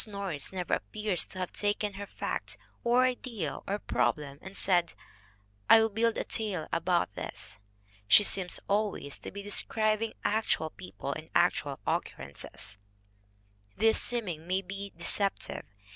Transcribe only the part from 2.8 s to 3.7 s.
or idea